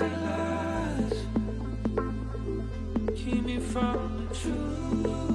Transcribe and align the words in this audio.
empty 0.00 0.16
lies 0.24 1.26
keep 3.16 3.44
me 3.44 3.58
from 3.58 4.28
the 4.28 4.34
truth. 4.34 5.27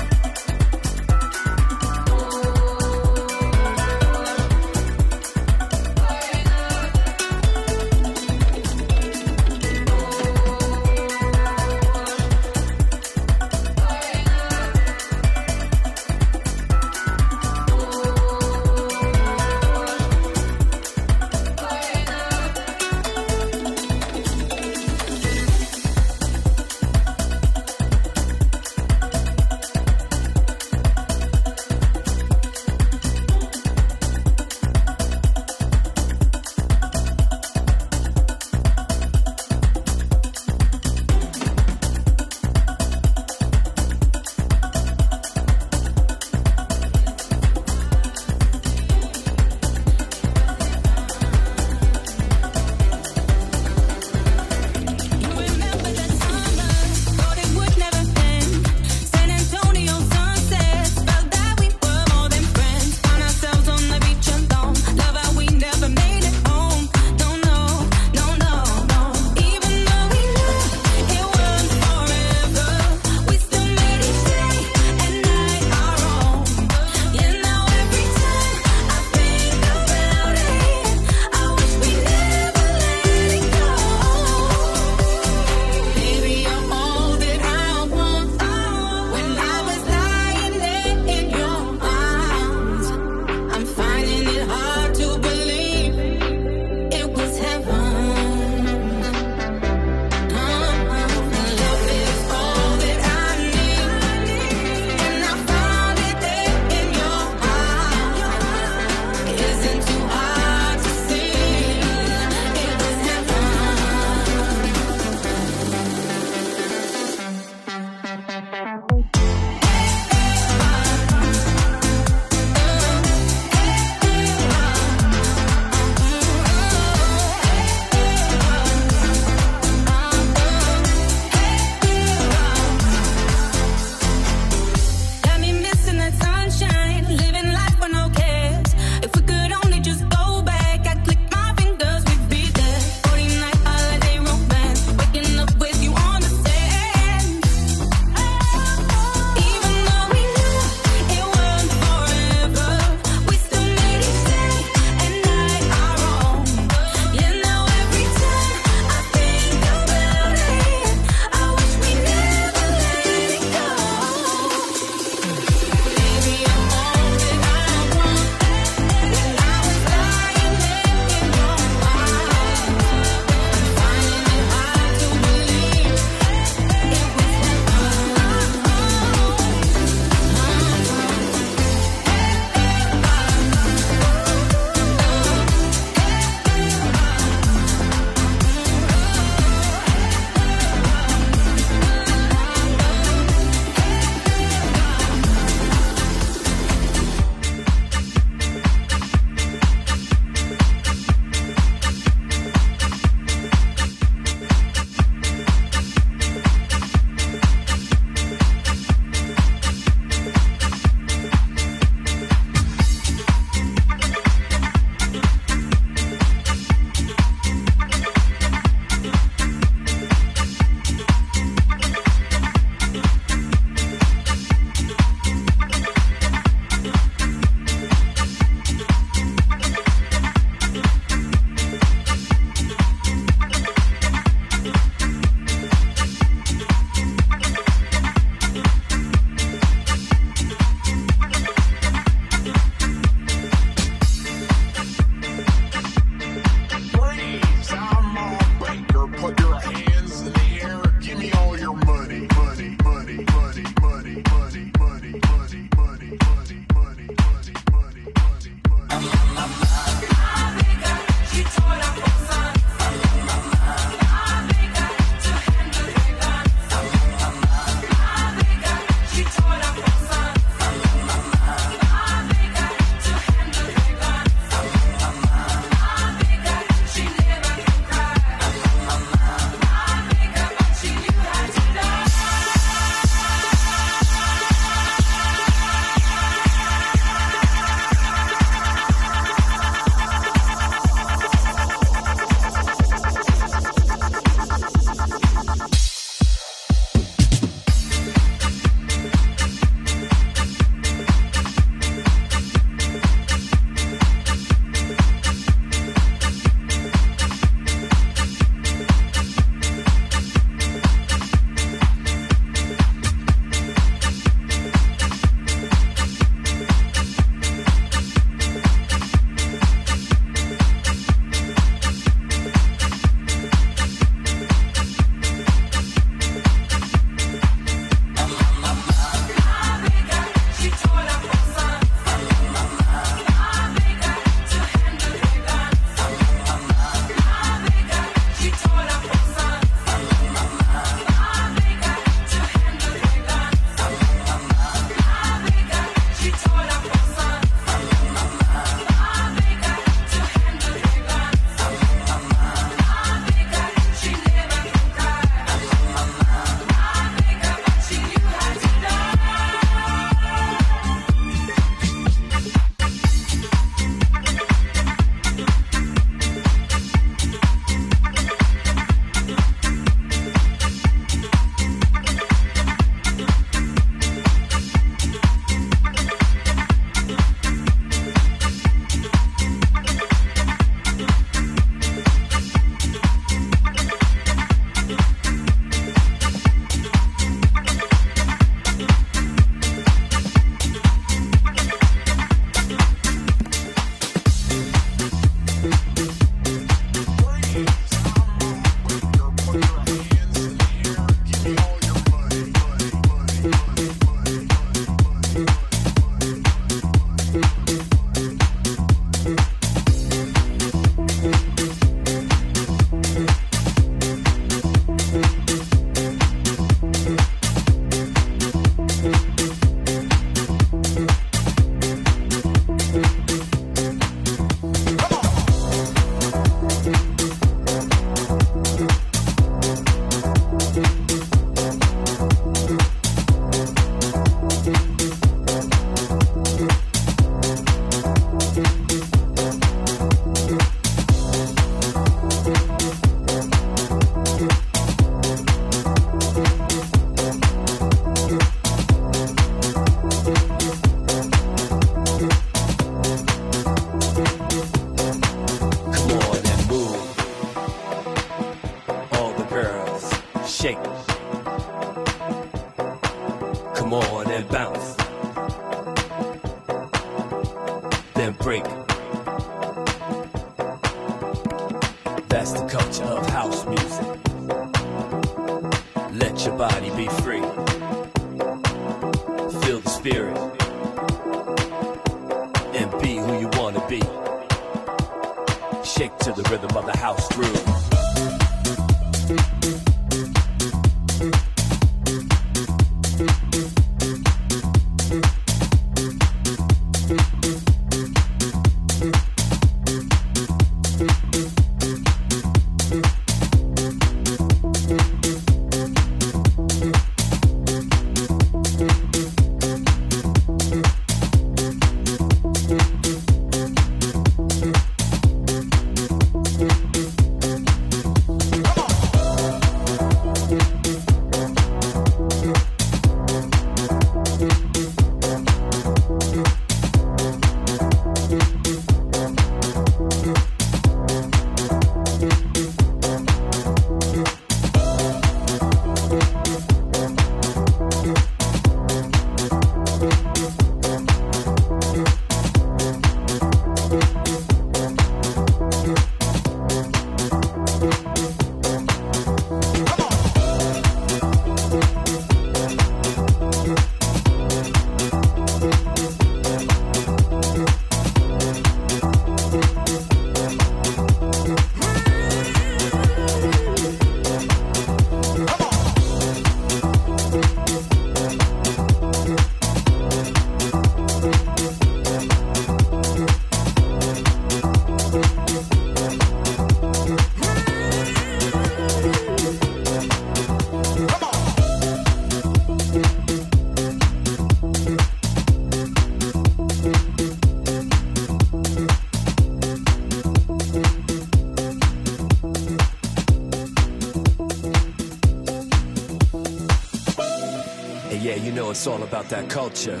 It's 598.78 598.86
all 598.86 599.02
about 599.02 599.28
that 599.30 599.50
culture. 599.50 600.00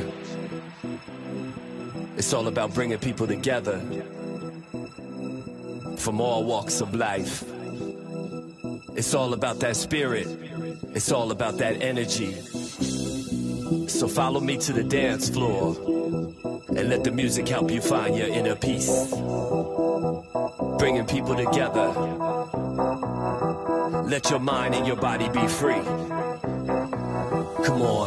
It's 2.16 2.32
all 2.32 2.46
about 2.46 2.74
bringing 2.74 2.98
people 2.98 3.26
together 3.26 3.80
from 5.96 6.20
all 6.20 6.44
walks 6.44 6.80
of 6.80 6.94
life. 6.94 7.42
It's 8.94 9.14
all 9.14 9.32
about 9.32 9.58
that 9.58 9.74
spirit. 9.74 10.28
It's 10.94 11.10
all 11.10 11.32
about 11.32 11.58
that 11.58 11.82
energy. 11.82 12.34
So 13.88 14.06
follow 14.06 14.38
me 14.38 14.58
to 14.58 14.72
the 14.72 14.84
dance 14.84 15.28
floor 15.28 15.74
and 16.68 16.88
let 16.88 17.02
the 17.02 17.10
music 17.10 17.48
help 17.48 17.72
you 17.72 17.80
find 17.80 18.16
your 18.16 18.28
inner 18.28 18.54
peace. 18.54 19.12
Bringing 20.78 21.04
people 21.04 21.34
together. 21.34 21.88
Let 24.04 24.30
your 24.30 24.38
mind 24.38 24.76
and 24.76 24.86
your 24.86 24.94
body 24.94 25.28
be 25.30 25.48
free. 25.48 25.82
Come 27.66 27.82
on 27.82 27.97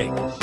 Jacobs. 0.00 0.39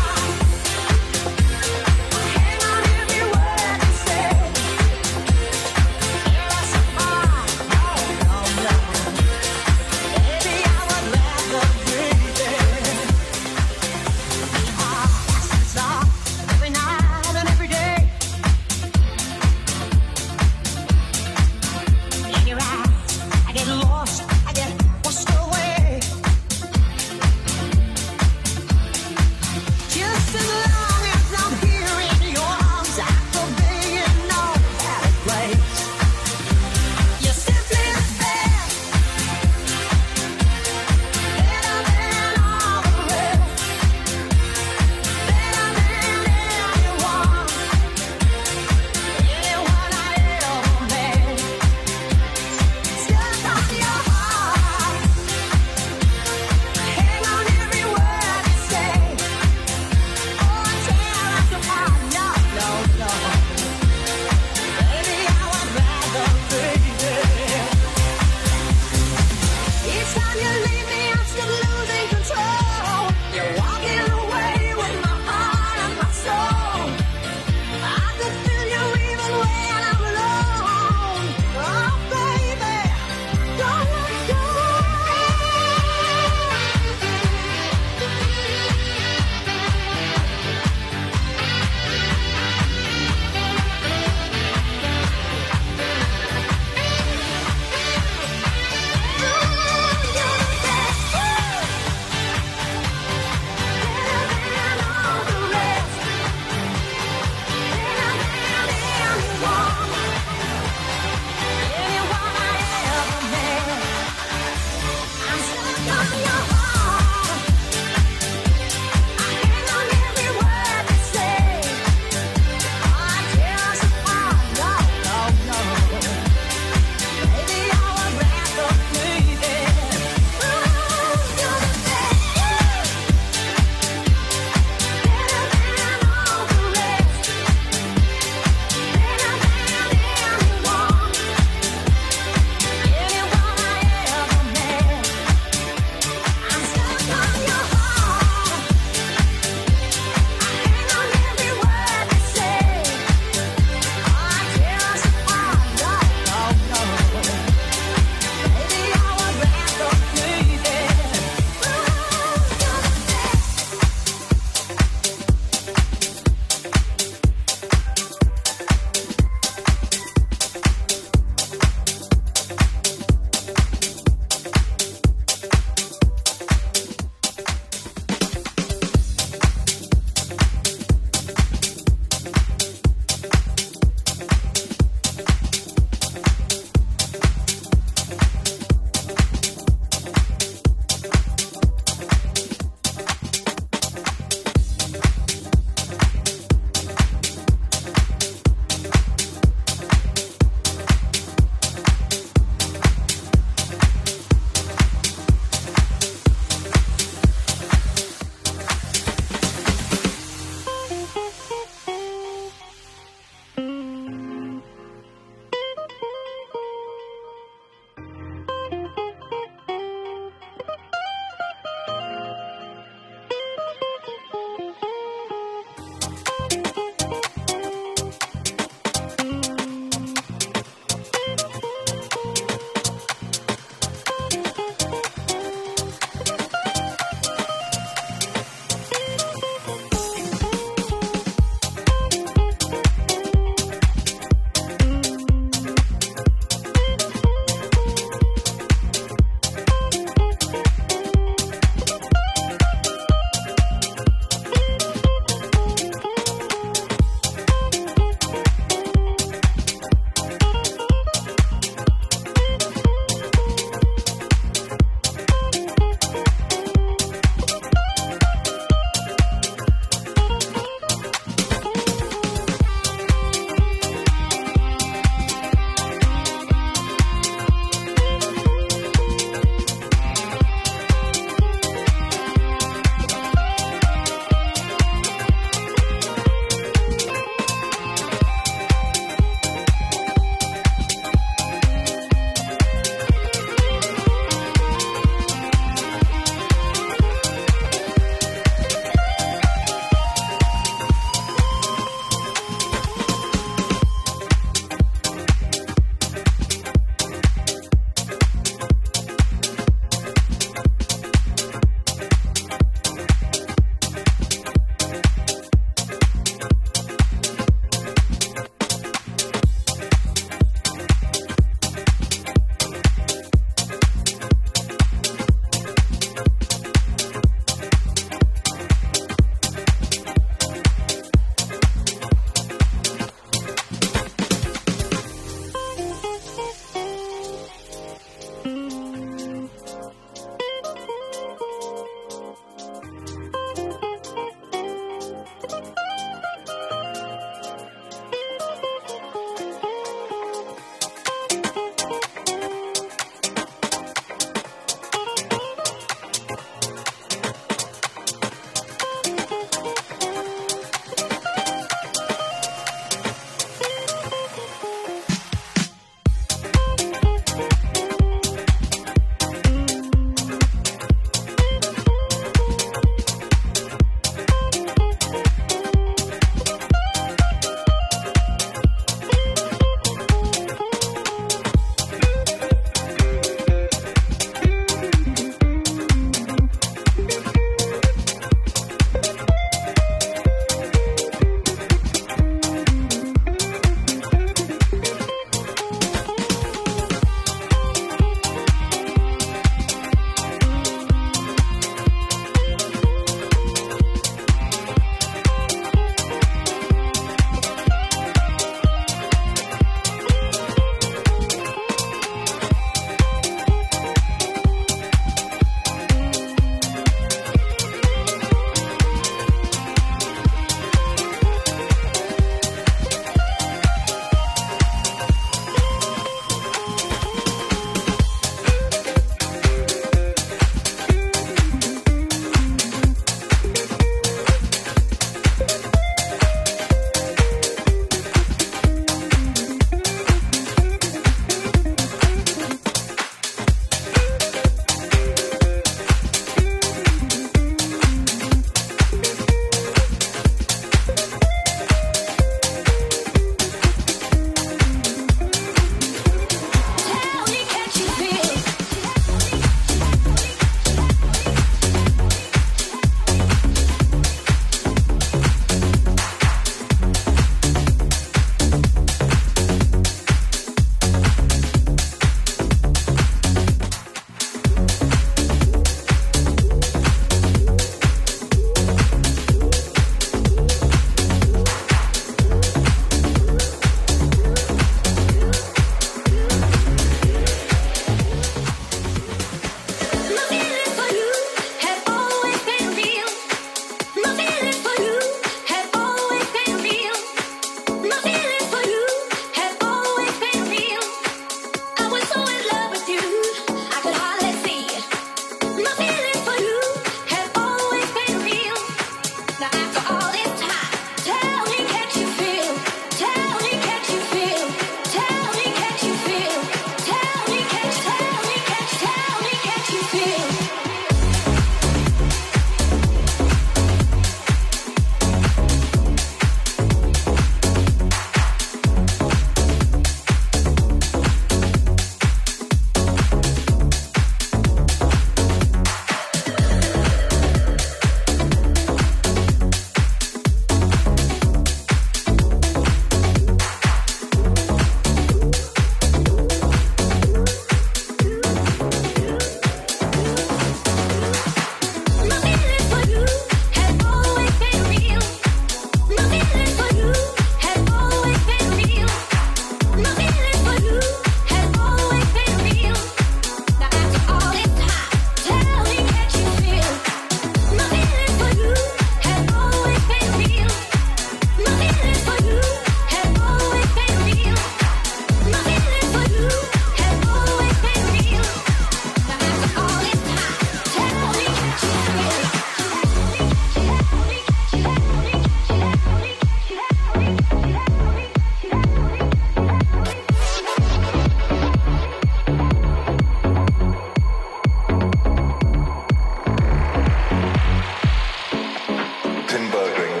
Tim 599.36 599.50
Bergling, 599.50 600.00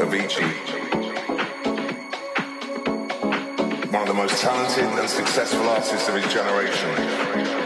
Avicii. 0.00 0.52
One 3.92 4.00
of 4.00 4.08
the 4.08 4.14
most 4.14 4.40
talented 4.40 4.84
and 4.98 5.10
successful 5.10 5.68
artists 5.68 6.08
of 6.08 6.14
his 6.14 6.32
generation. 6.32 7.65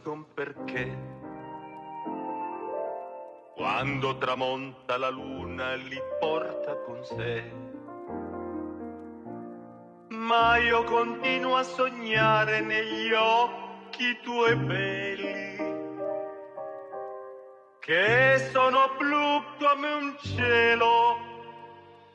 capisco 0.00 0.12
un 0.12 0.24
perché. 0.34 1.18
Quando 3.54 4.16
tramonta 4.18 4.96
la 4.96 5.10
luna 5.10 5.74
li 5.74 6.00
porta 6.18 6.74
con 6.86 7.04
sé. 7.04 7.52
Ma 10.08 10.56
io 10.56 10.84
continuo 10.84 11.56
a 11.56 11.62
sognare 11.62 12.60
negli 12.60 13.12
occhi 13.12 14.18
tuoi 14.22 14.56
belli, 14.56 15.56
che 17.80 18.48
sono 18.52 18.78
blu 18.98 19.42
come 19.58 19.92
un 19.92 20.16
cielo 20.20 21.16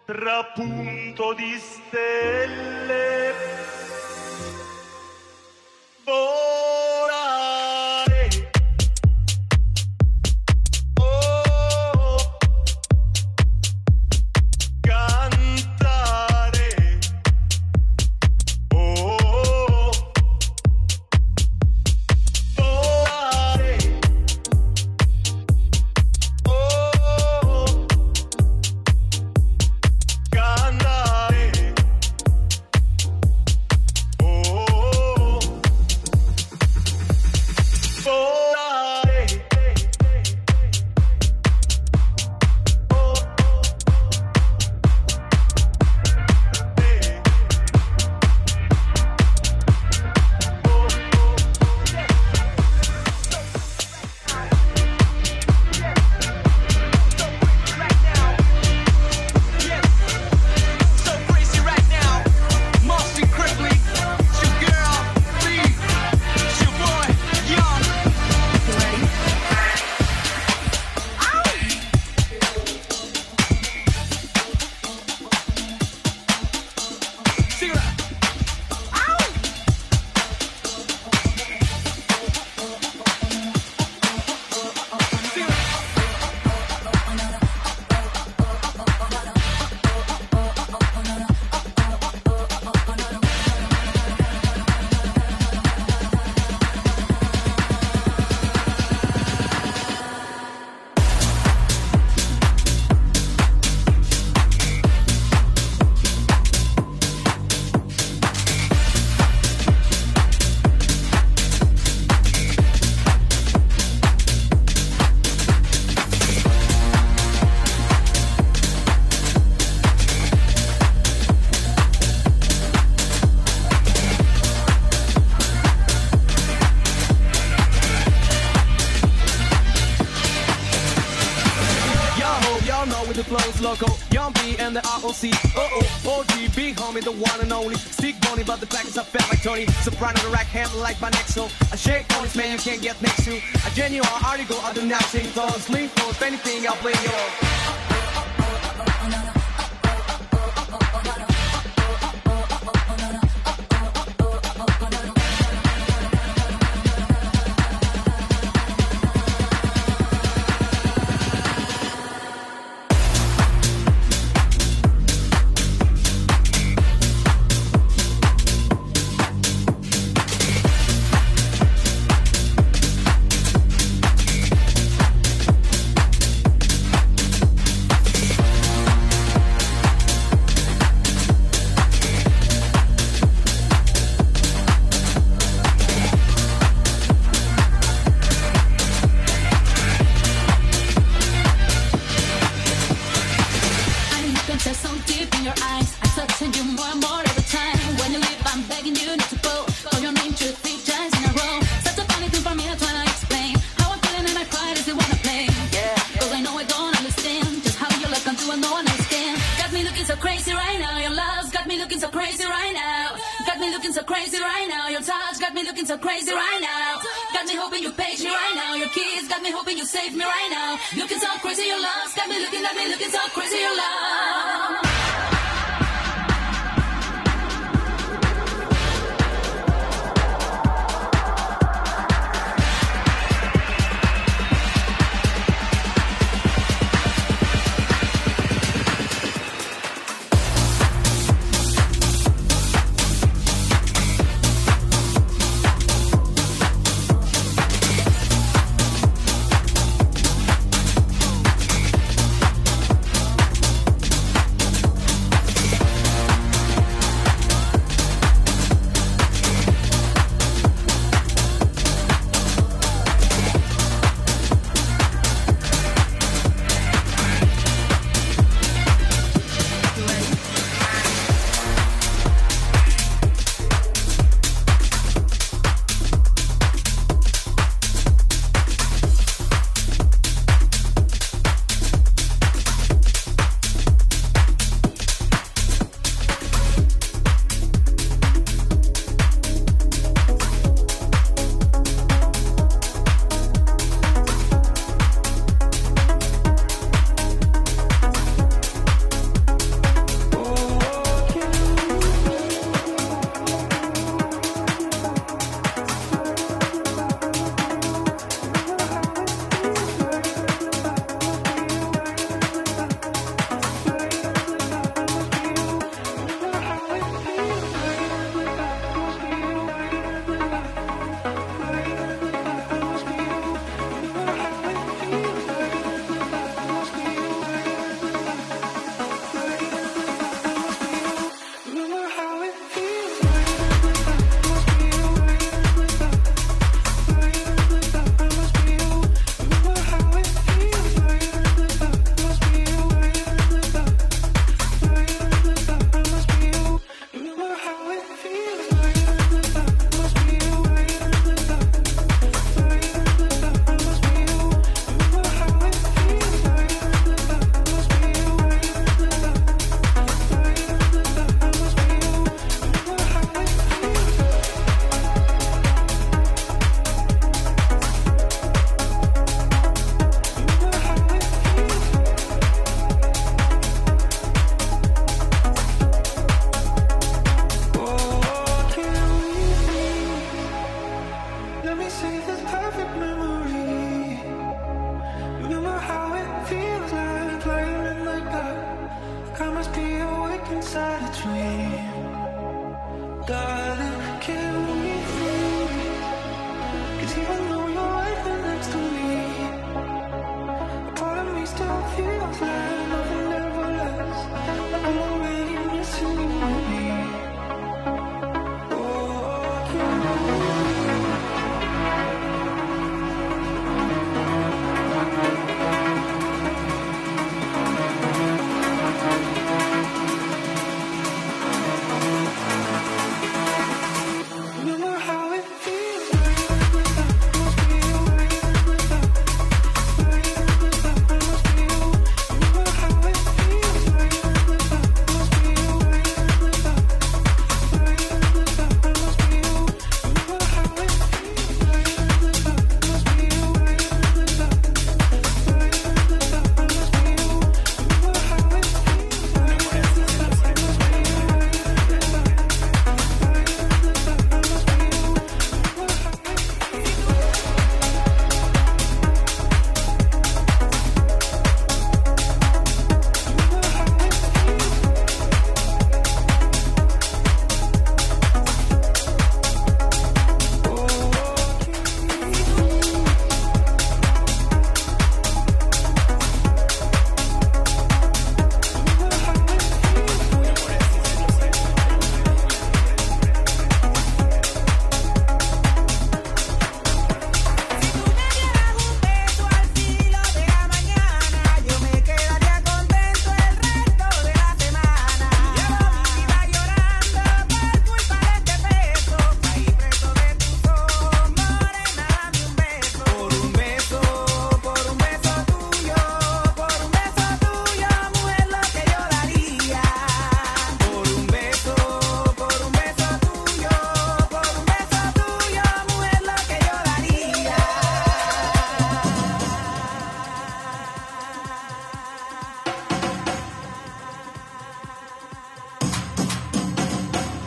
trapunto 0.06 1.34
di 1.34 1.58
stelle. 1.58 3.34
Oh, 6.06 6.45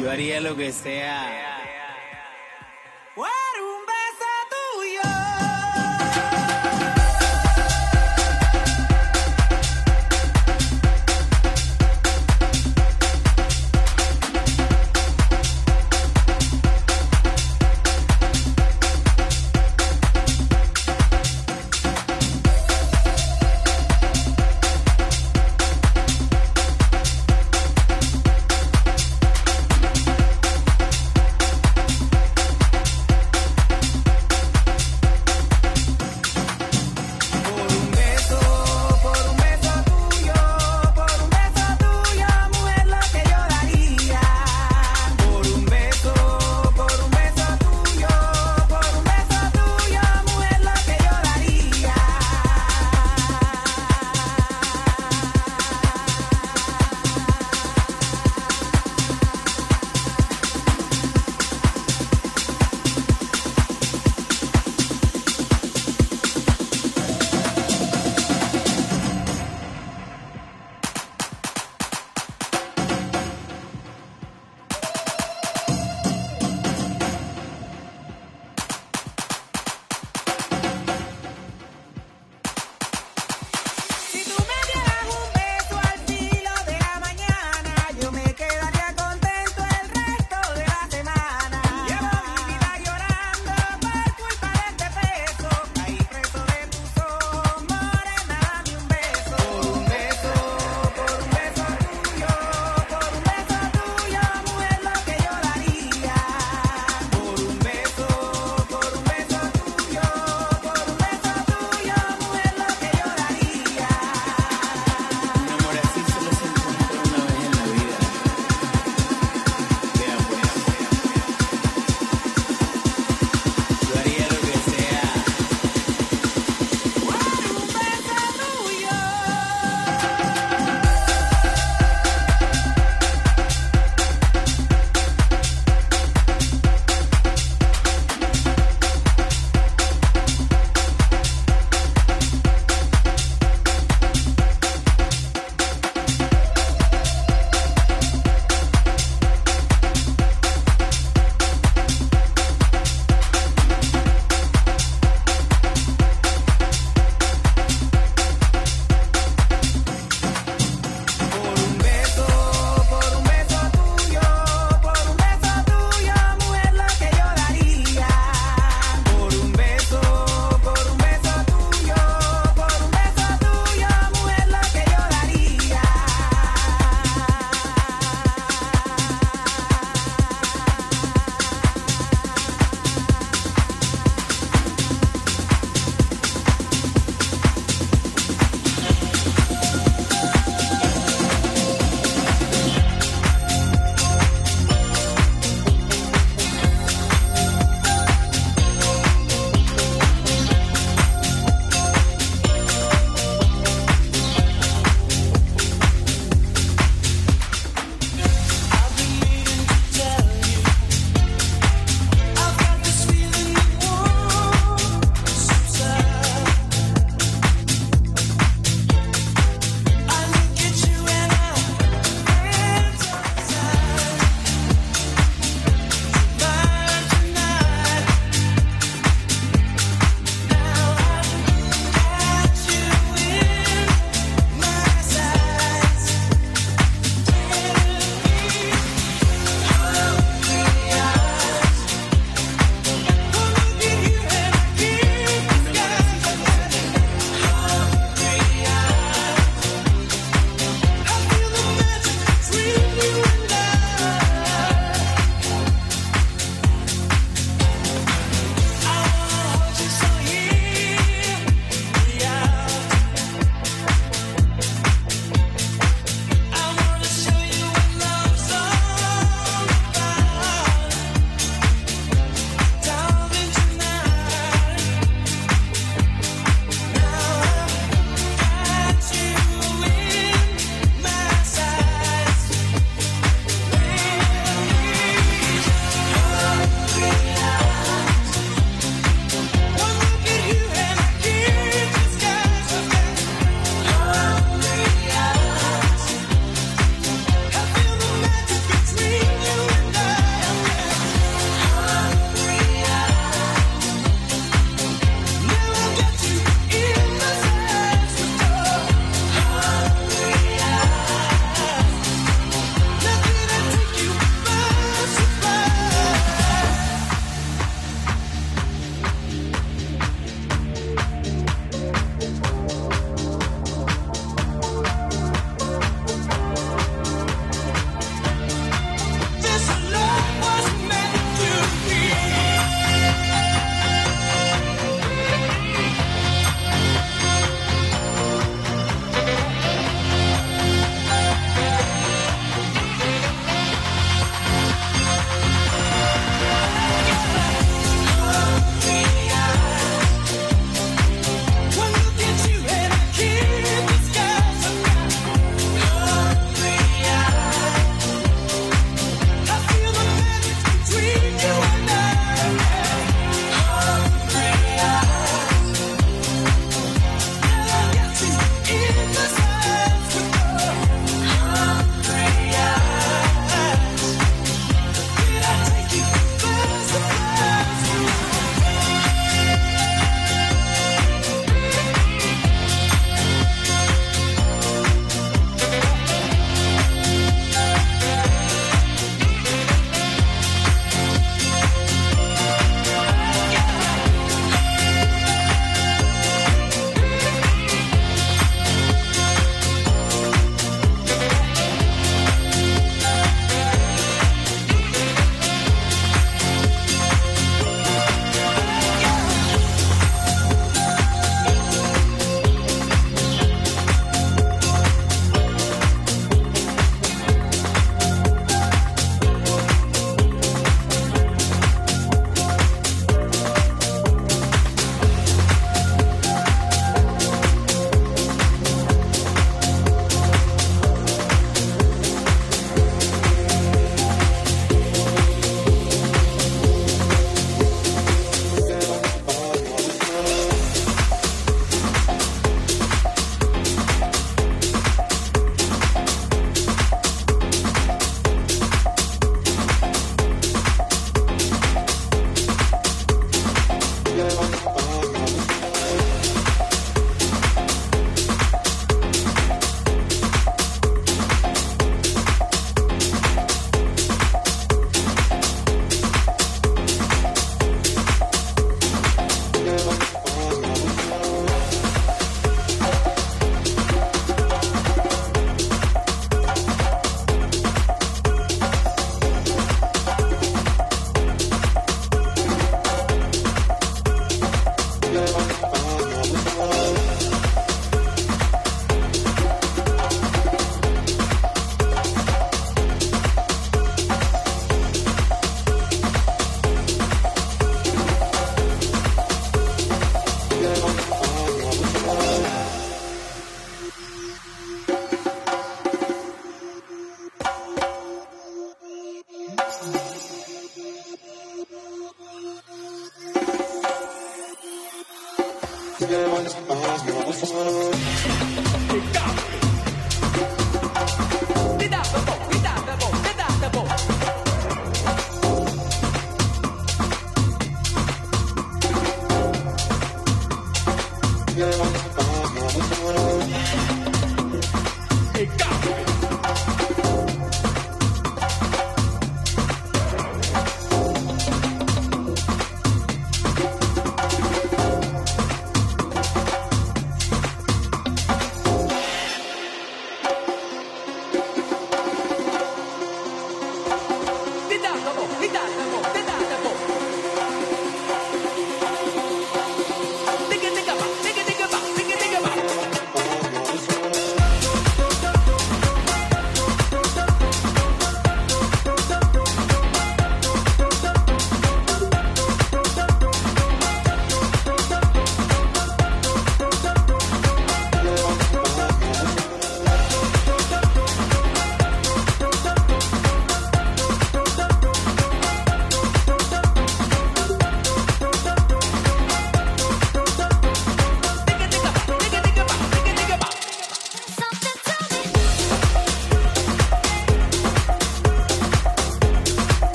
Yo 0.00 0.10
haría 0.10 0.40
lo 0.40 0.56
que 0.56 0.72
sea. 0.72 1.49